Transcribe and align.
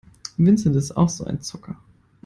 Vincent 0.39 0.75
ist 0.75 0.97
auch 0.97 1.09
so 1.09 1.25
ein 1.25 1.41
Zocker. 1.43 1.75